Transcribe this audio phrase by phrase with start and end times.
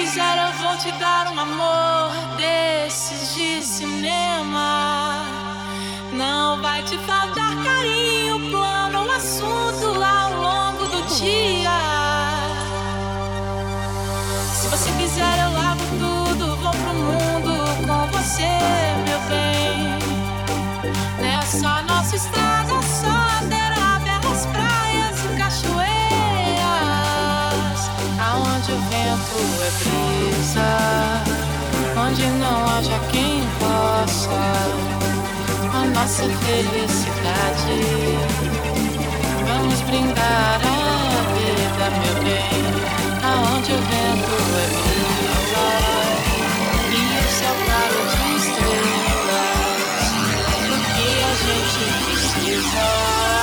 [0.00, 5.26] quiser, eu vou te dar um amor desses de cinema.
[6.12, 11.78] Não vai te faltar carinho, plano, assunto ao longo do dia.
[14.54, 17.52] Se você quiser, eu lavo tudo, vou pro mundo
[17.86, 18.52] com você,
[19.06, 19.98] meu bem.
[21.20, 22.69] Nessa é nossa estrada.
[29.20, 30.70] vento é brisa,
[31.96, 34.40] onde não haja quem possa
[35.72, 37.78] a nossa felicidade.
[39.46, 42.62] Vamos brindar a vida, meu bem,
[43.22, 45.68] aonde o vento é brisa
[46.88, 48.90] e o céu claro de estrelas.
[50.66, 53.39] O que a gente precisa?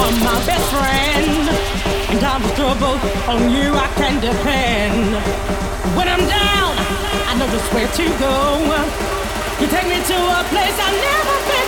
[0.00, 1.44] Are my best friend.
[2.10, 2.96] In times of trouble,
[3.28, 5.14] on you I can depend.
[5.96, 6.72] When I'm down,
[7.28, 8.34] I know just where to go.
[9.60, 11.59] You take me to a place I've never been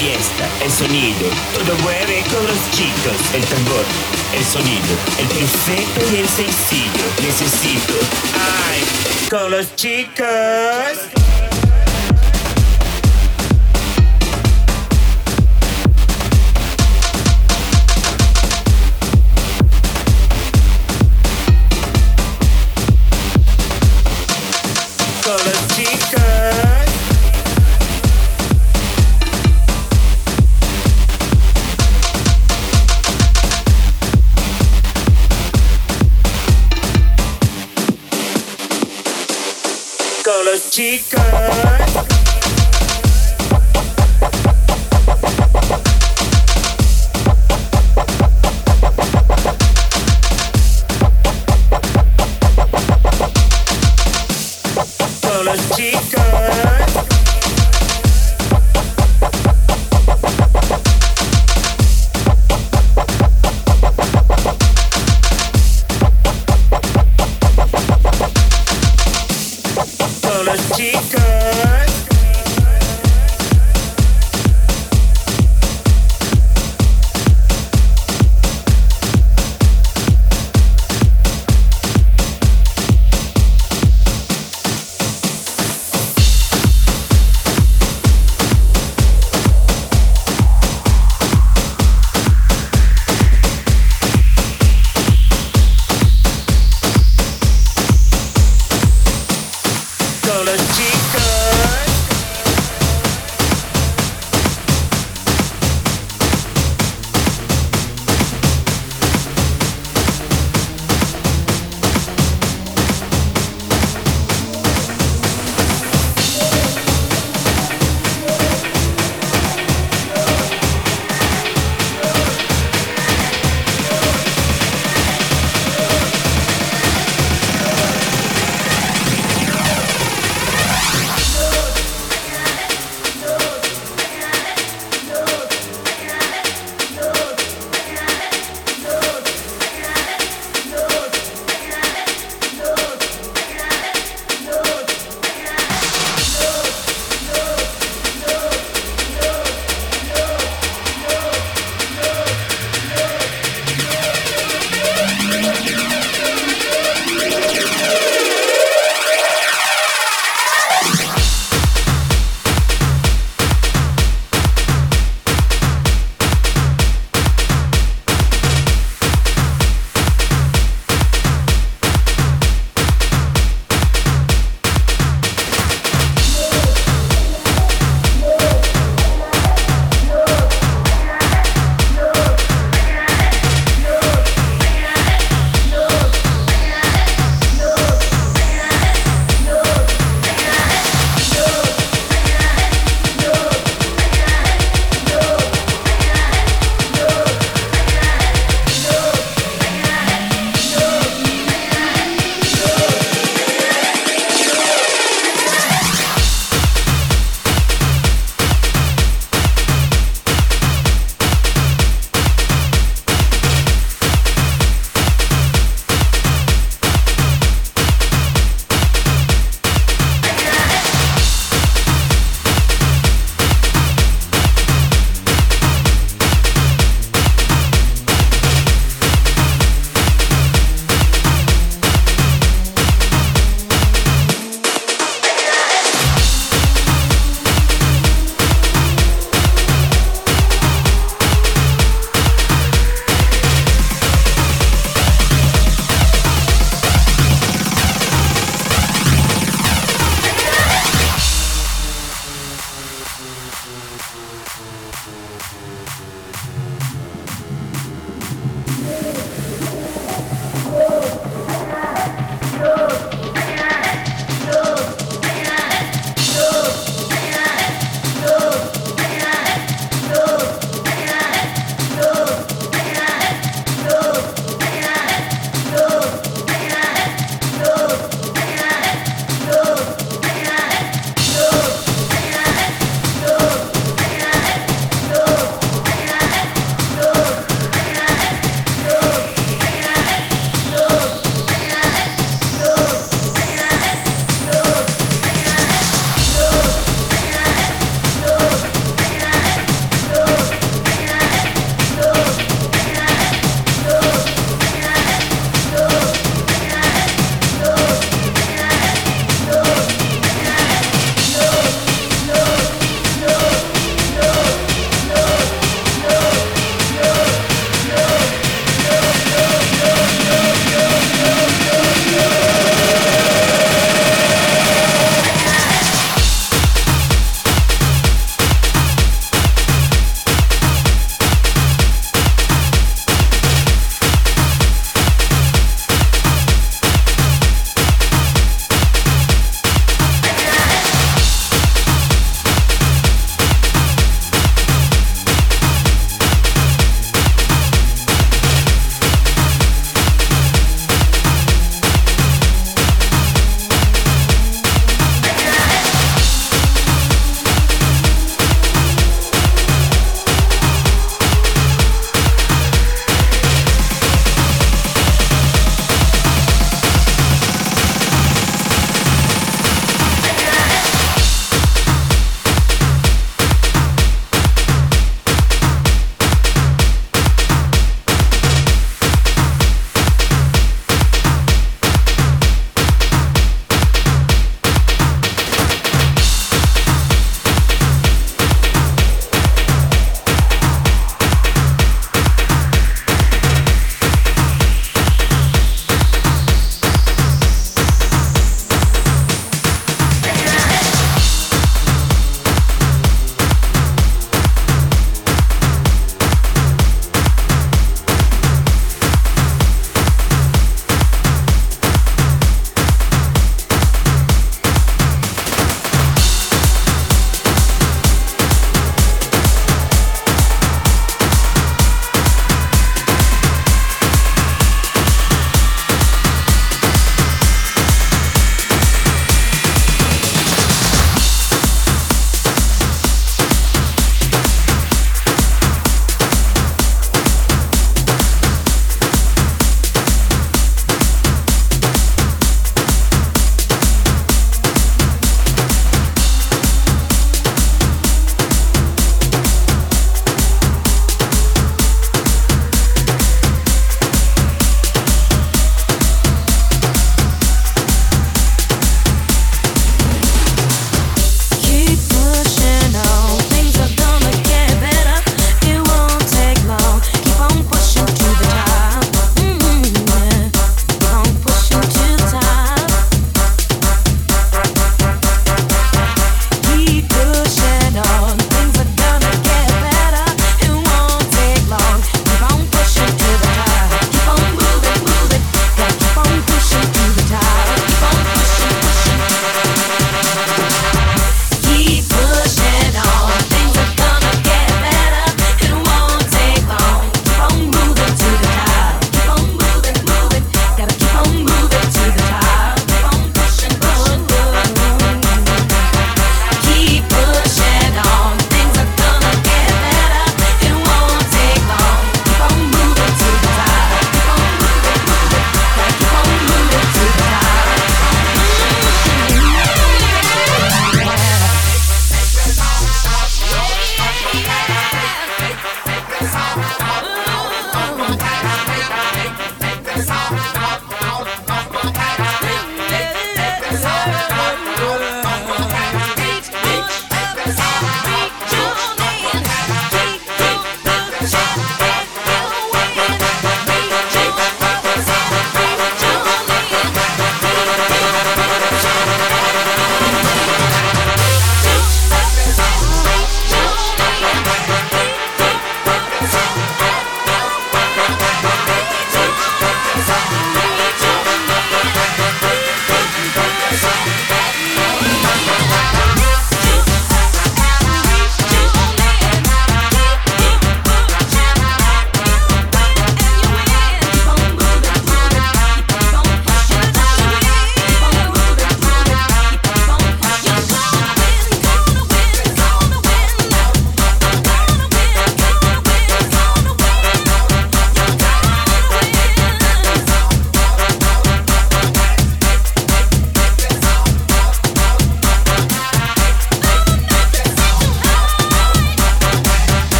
[0.00, 3.84] fiesta, el sonido, todo mueve con los chicos, el tambor,
[4.34, 7.92] el sonido, el perfecto y el sencillo, necesito,
[8.32, 11.19] ay, con los chicos.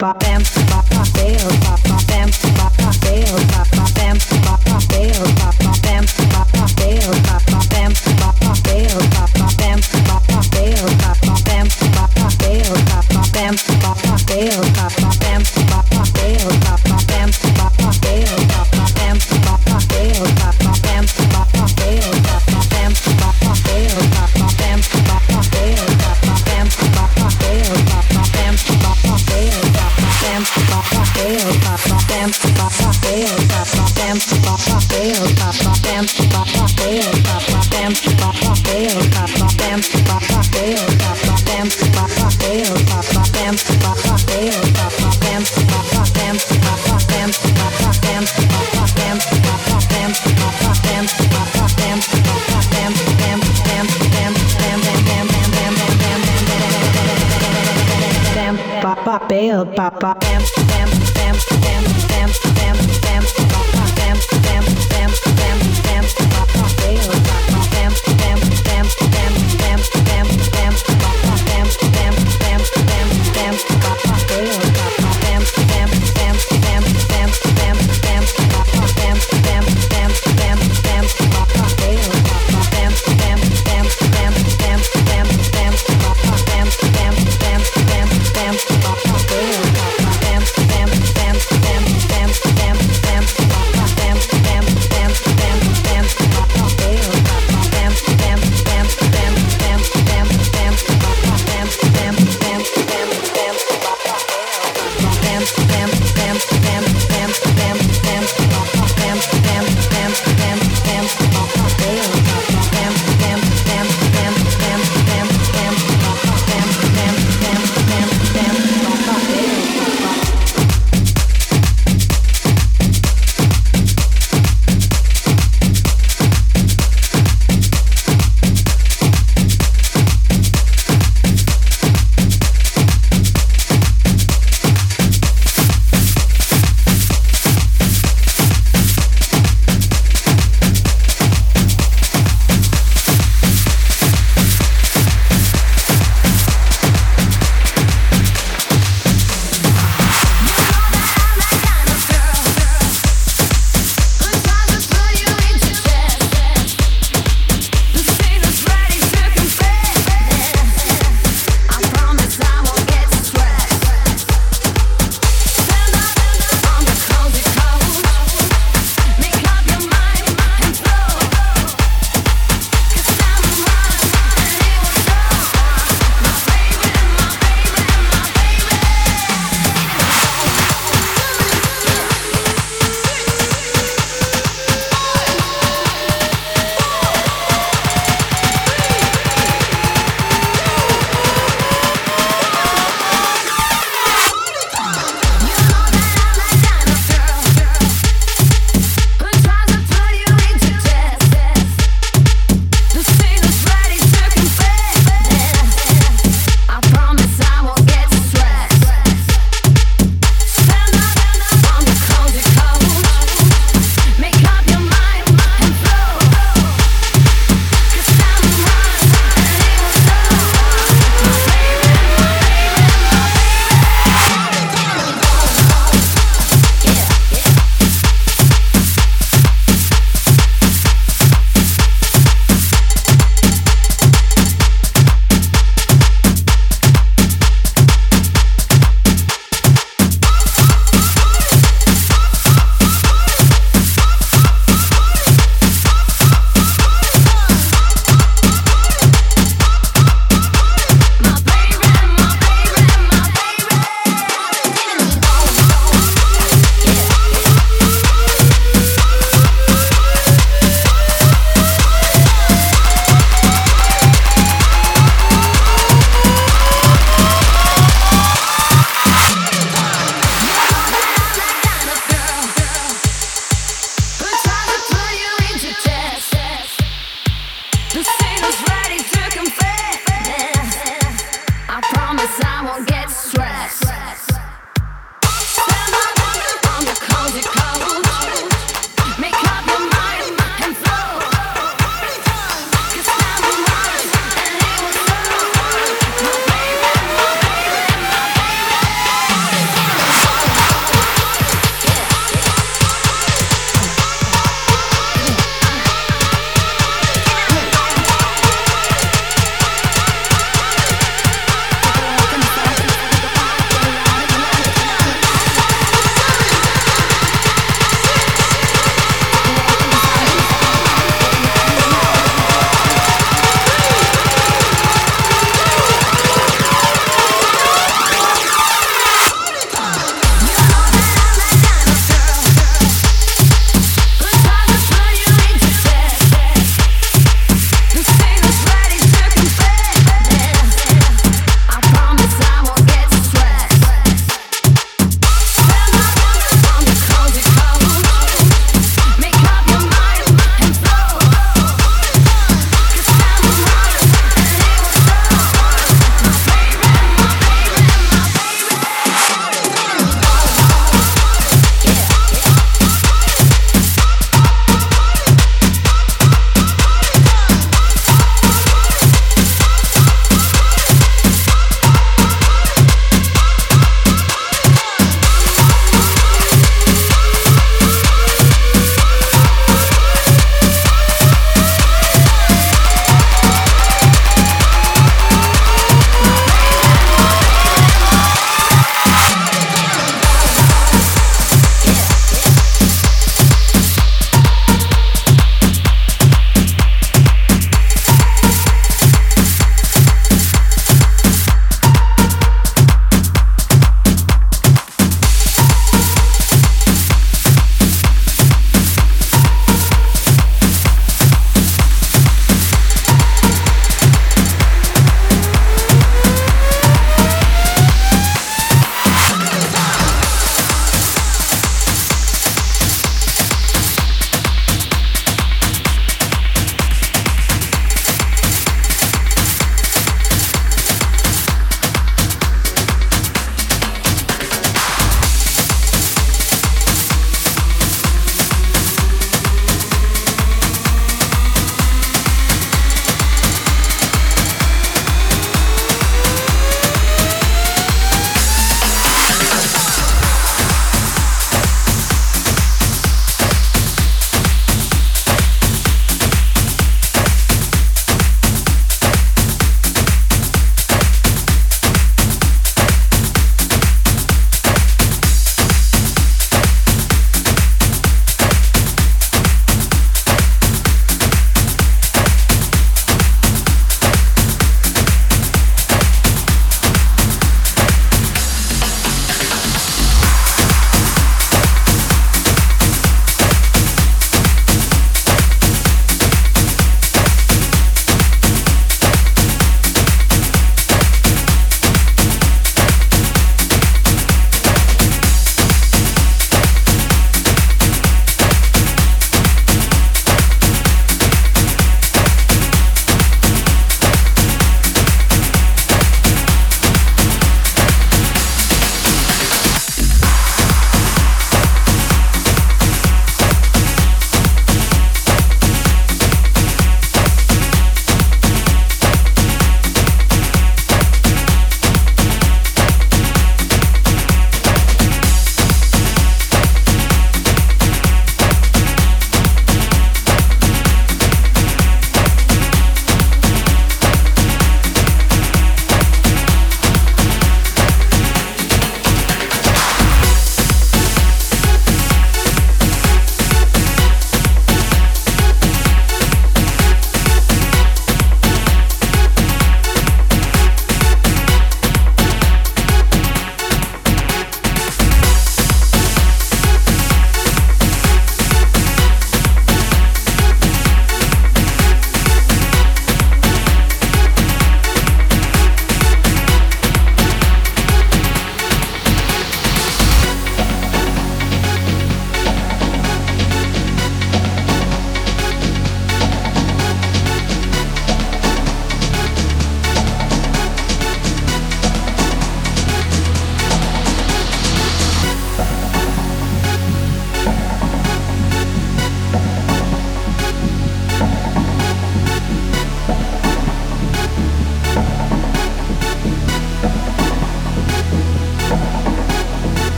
[0.00, 0.63] ba bam.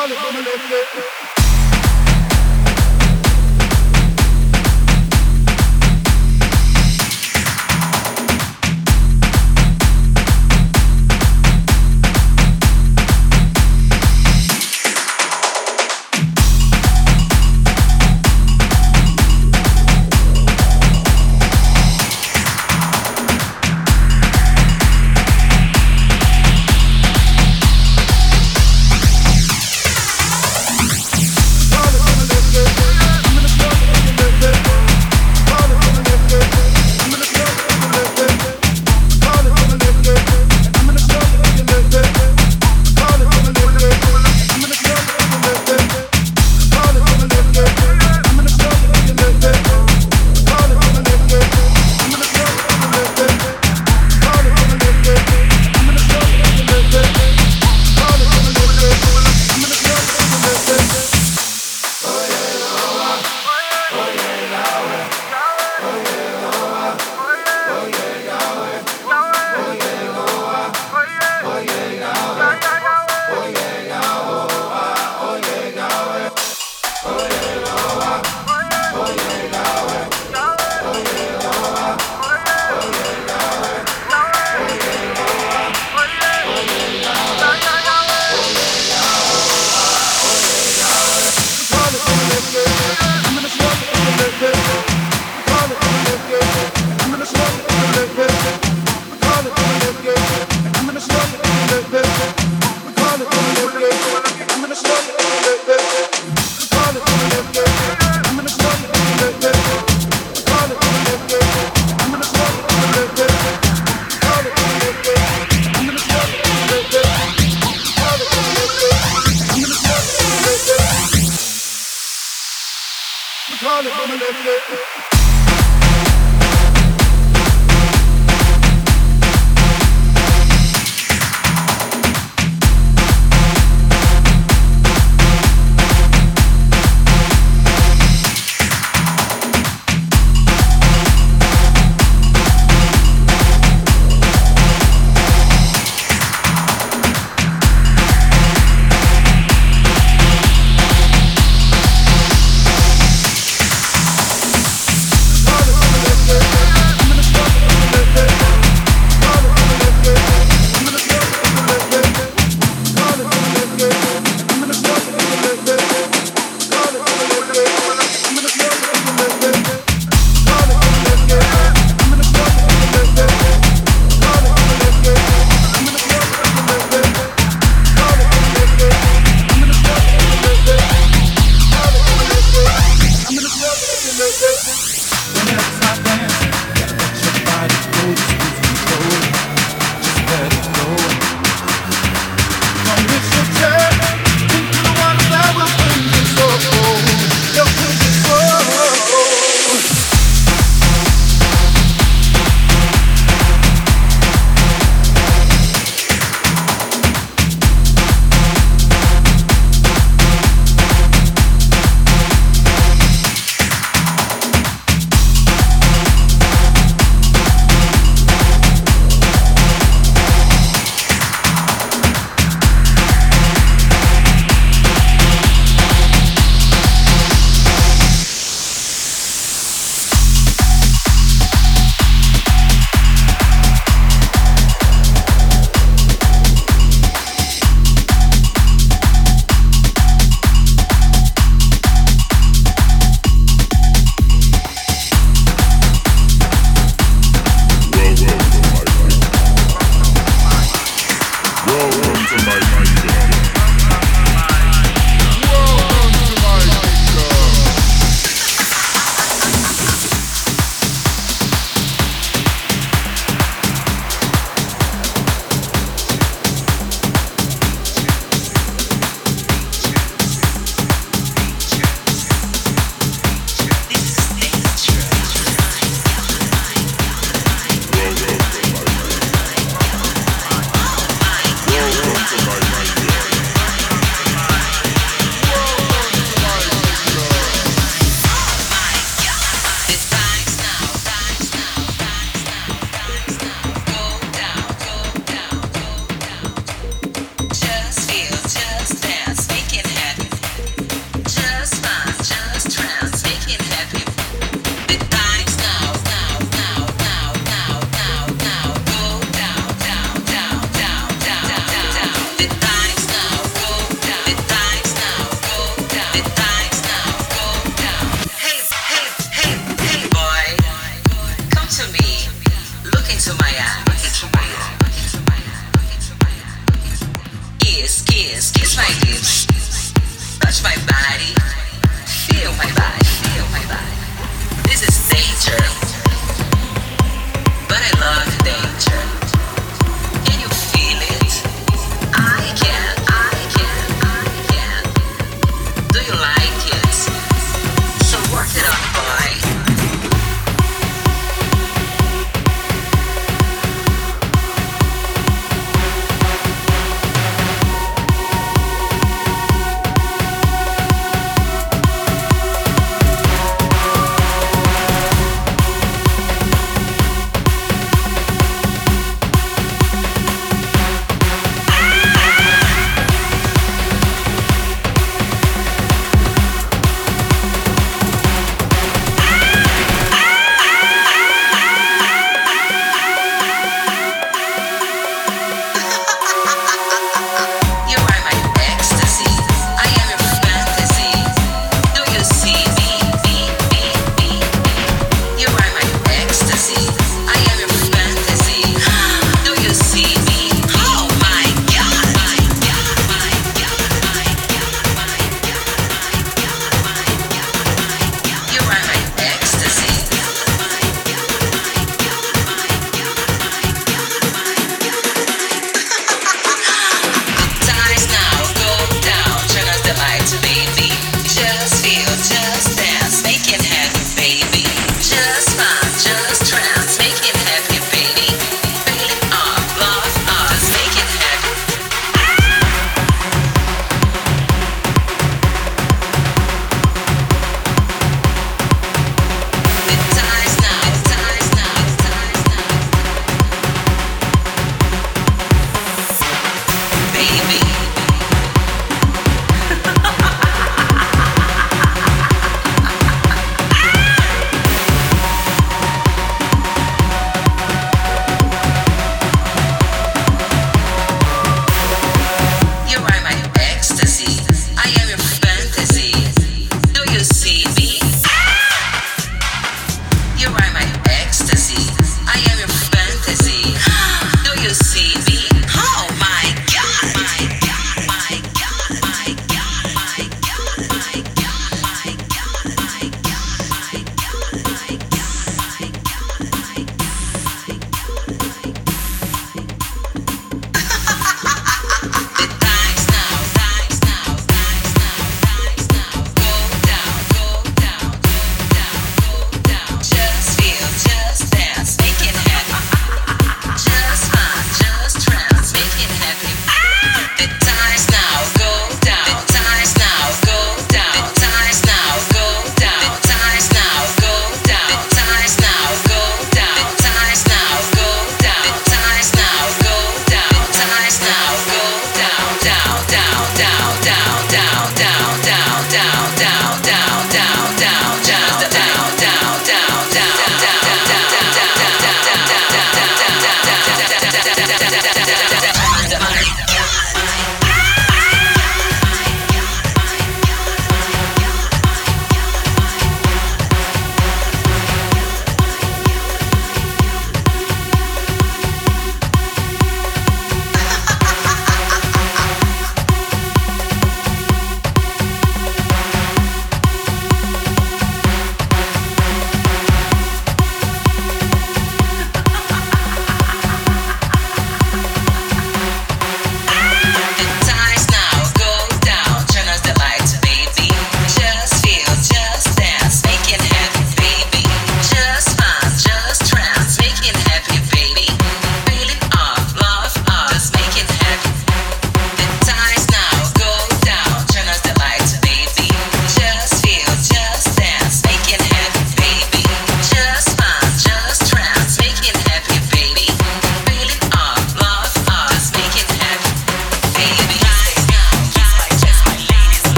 [0.00, 1.19] all is gonna lift it.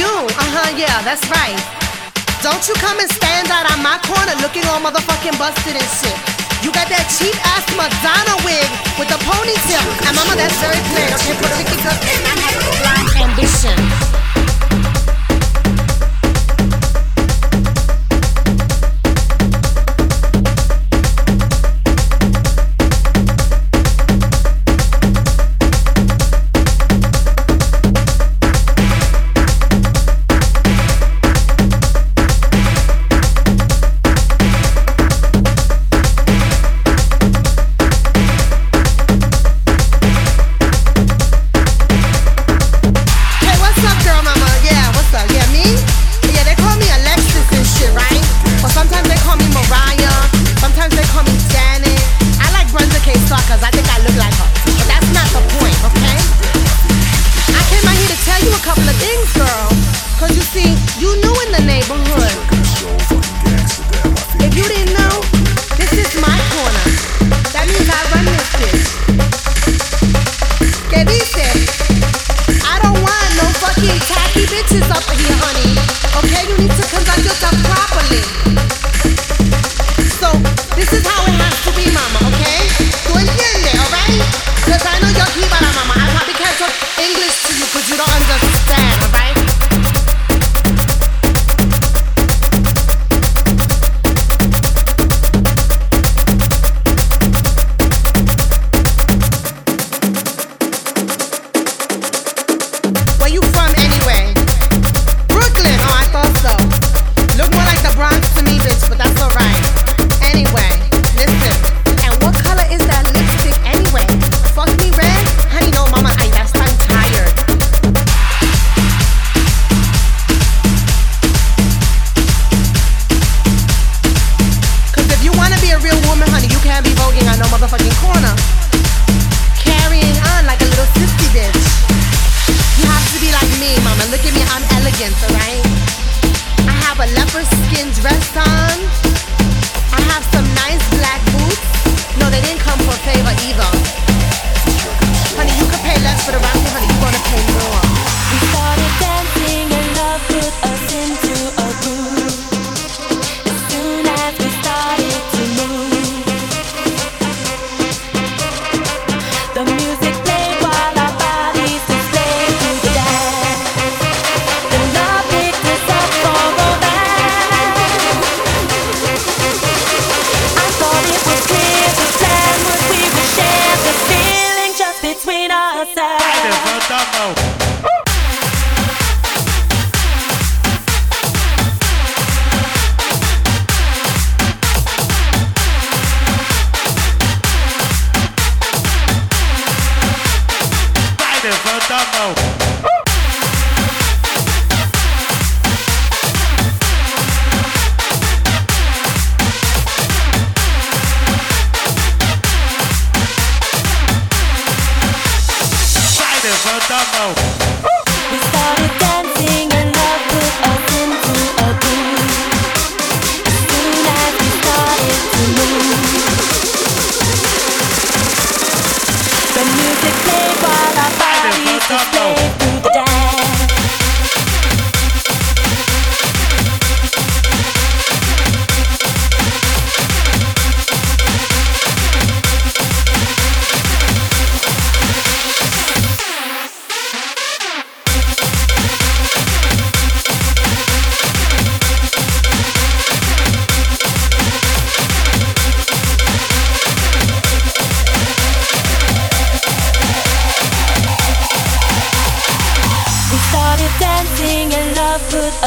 [0.00, 0.08] you.
[0.08, 1.60] Uh huh, yeah, that's right.
[2.40, 6.16] Don't you come and stand out on my corner looking all motherfucking busted and shit.
[6.64, 9.84] You got that cheap ass Madonna wig with the ponytail.
[10.08, 11.08] And mama, that's very clear.
[11.20, 11.96] Okay, Puerto Rican girl.
[13.20, 14.09] Ambition.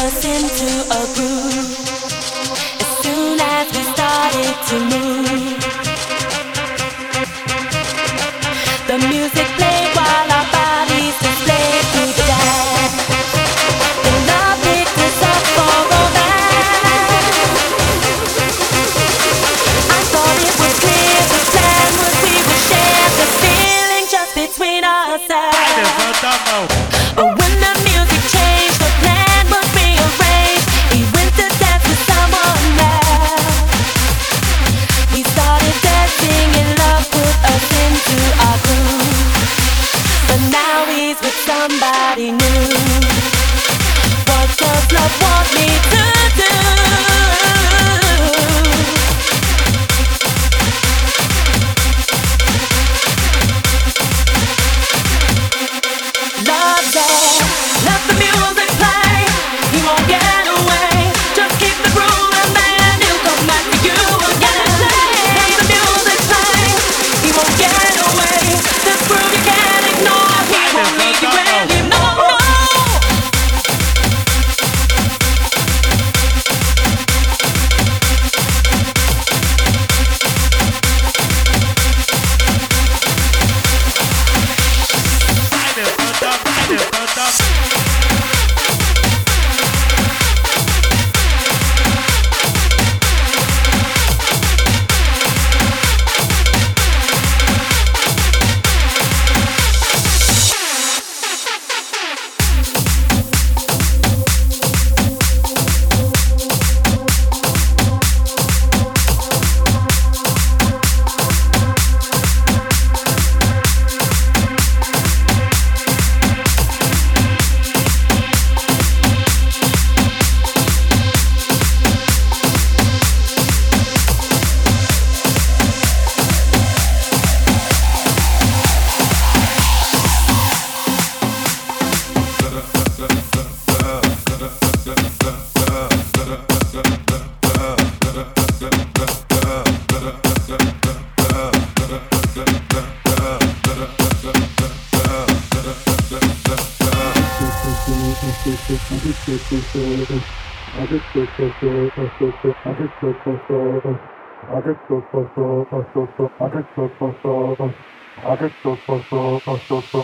[0.04, 0.73] Us into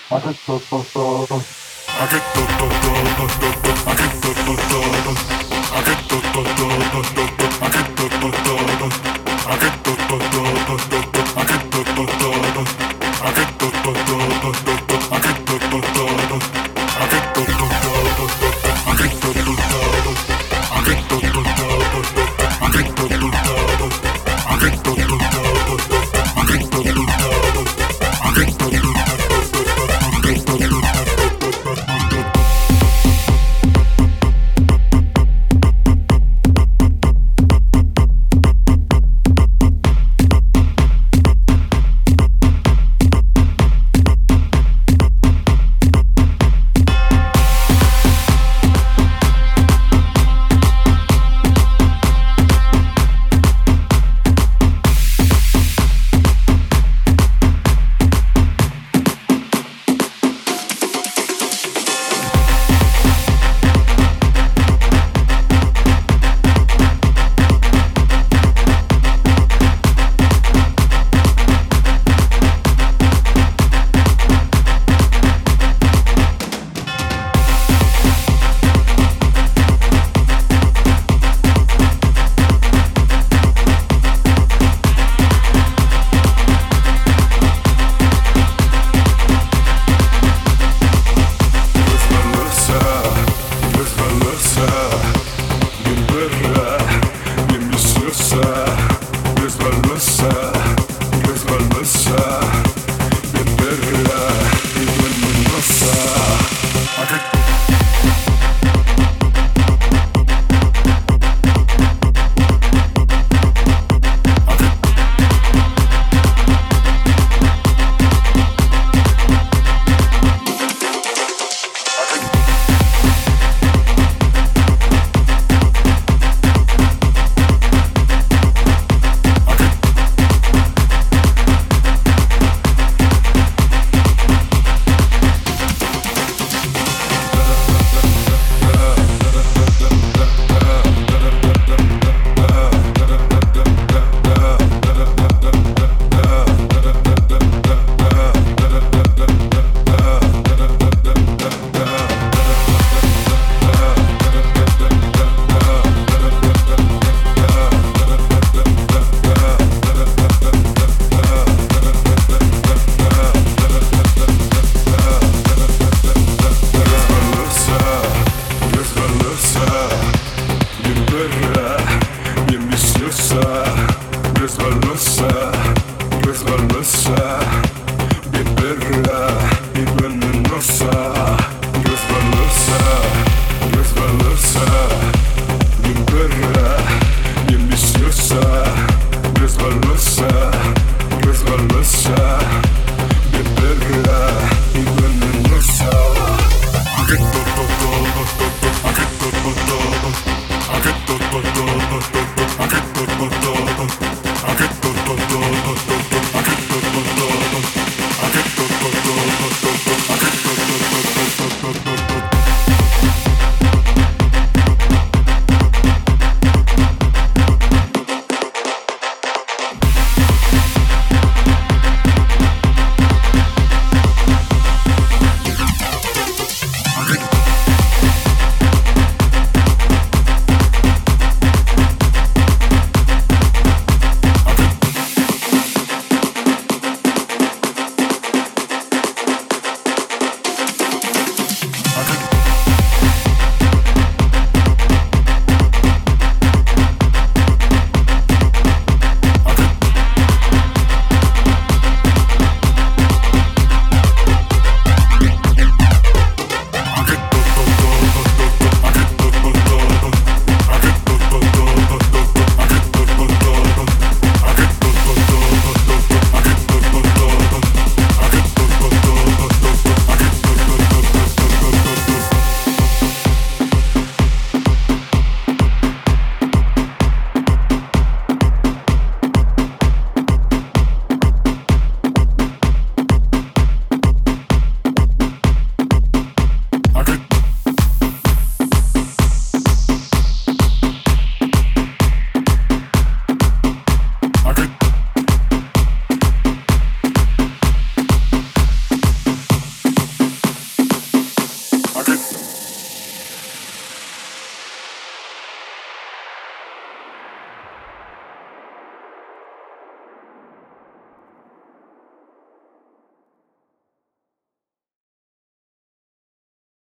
[0.09, 0.59] 아직도